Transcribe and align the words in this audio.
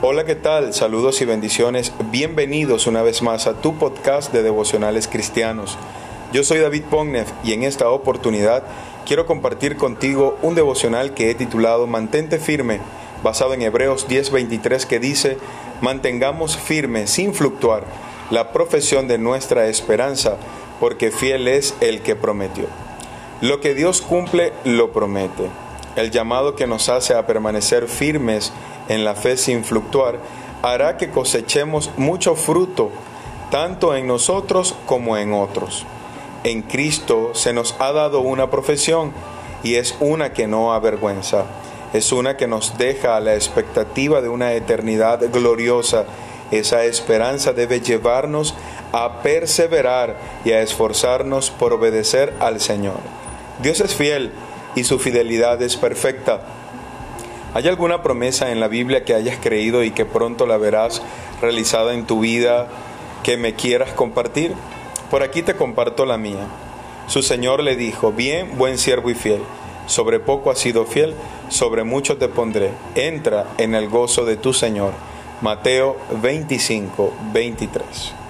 Hola, 0.00 0.24
¿qué 0.24 0.36
tal? 0.36 0.74
Saludos 0.74 1.20
y 1.22 1.24
bendiciones. 1.24 1.92
Bienvenidos 2.12 2.86
una 2.86 3.02
vez 3.02 3.20
más 3.20 3.48
a 3.48 3.54
tu 3.54 3.78
podcast 3.78 4.32
de 4.32 4.44
devocionales 4.44 5.08
cristianos. 5.08 5.76
Yo 6.32 6.44
soy 6.44 6.58
David 6.60 6.84
Pognev 6.84 7.26
y 7.42 7.52
en 7.52 7.64
esta 7.64 7.90
oportunidad 7.90 8.62
quiero 9.04 9.26
compartir 9.26 9.76
contigo 9.76 10.38
un 10.40 10.54
devocional 10.54 11.14
que 11.14 11.32
he 11.32 11.34
titulado 11.34 11.88
Mantente 11.88 12.38
firme, 12.38 12.78
basado 13.24 13.54
en 13.54 13.62
Hebreos 13.62 14.06
10:23 14.06 14.86
que 14.86 15.00
dice, 15.00 15.36
mantengamos 15.80 16.56
firme 16.56 17.08
sin 17.08 17.34
fluctuar 17.34 17.82
la 18.30 18.52
profesión 18.52 19.08
de 19.08 19.18
nuestra 19.18 19.66
esperanza, 19.66 20.36
porque 20.78 21.10
fiel 21.10 21.48
es 21.48 21.74
el 21.80 22.02
que 22.02 22.14
prometió. 22.14 22.66
Lo 23.40 23.60
que 23.60 23.74
Dios 23.74 24.00
cumple, 24.00 24.52
lo 24.62 24.92
promete. 24.92 25.48
El 25.96 26.12
llamado 26.12 26.54
que 26.54 26.68
nos 26.68 26.88
hace 26.88 27.14
a 27.14 27.26
permanecer 27.26 27.88
firmes 27.88 28.52
en 28.88 29.04
la 29.04 29.14
fe 29.14 29.36
sin 29.36 29.64
fluctuar 29.64 30.18
hará 30.62 30.96
que 30.96 31.10
cosechemos 31.10 31.90
mucho 31.96 32.34
fruto, 32.34 32.90
tanto 33.50 33.94
en 33.94 34.06
nosotros 34.06 34.74
como 34.86 35.16
en 35.16 35.32
otros. 35.32 35.86
En 36.44 36.62
Cristo 36.62 37.30
se 37.34 37.52
nos 37.52 37.74
ha 37.78 37.92
dado 37.92 38.20
una 38.20 38.50
profesión 38.50 39.12
y 39.62 39.74
es 39.74 39.96
una 40.00 40.32
que 40.32 40.46
no 40.46 40.72
avergüenza. 40.72 41.44
Es 41.92 42.12
una 42.12 42.36
que 42.36 42.46
nos 42.46 42.76
deja 42.76 43.16
a 43.16 43.20
la 43.20 43.34
expectativa 43.34 44.20
de 44.20 44.28
una 44.28 44.52
eternidad 44.52 45.20
gloriosa. 45.32 46.04
Esa 46.50 46.84
esperanza 46.84 47.52
debe 47.52 47.80
llevarnos 47.80 48.54
a 48.92 49.22
perseverar 49.22 50.16
y 50.44 50.52
a 50.52 50.60
esforzarnos 50.60 51.50
por 51.50 51.72
obedecer 51.72 52.34
al 52.40 52.60
Señor. 52.60 52.98
Dios 53.62 53.80
es 53.80 53.94
fiel 53.94 54.32
y 54.74 54.84
su 54.84 54.98
fidelidad 54.98 55.60
es 55.62 55.76
perfecta. 55.76 56.42
¿Hay 57.58 57.66
alguna 57.66 58.04
promesa 58.04 58.52
en 58.52 58.60
la 58.60 58.68
Biblia 58.68 59.04
que 59.04 59.14
hayas 59.14 59.40
creído 59.40 59.82
y 59.82 59.90
que 59.90 60.04
pronto 60.04 60.46
la 60.46 60.58
verás 60.58 61.02
realizada 61.42 61.92
en 61.92 62.06
tu 62.06 62.20
vida 62.20 62.68
que 63.24 63.36
me 63.36 63.54
quieras 63.54 63.92
compartir? 63.94 64.54
Por 65.10 65.24
aquí 65.24 65.42
te 65.42 65.56
comparto 65.56 66.06
la 66.06 66.18
mía. 66.18 66.46
Su 67.08 67.20
Señor 67.20 67.64
le 67.64 67.74
dijo, 67.74 68.12
bien, 68.12 68.56
buen 68.56 68.78
siervo 68.78 69.10
y 69.10 69.16
fiel, 69.16 69.42
sobre 69.86 70.20
poco 70.20 70.52
has 70.52 70.60
sido 70.60 70.84
fiel, 70.84 71.16
sobre 71.48 71.82
mucho 71.82 72.16
te 72.16 72.28
pondré, 72.28 72.70
entra 72.94 73.48
en 73.58 73.74
el 73.74 73.88
gozo 73.88 74.24
de 74.24 74.36
tu 74.36 74.52
Señor. 74.52 74.92
Mateo 75.40 75.96
25, 76.22 77.12
23. 77.32 78.27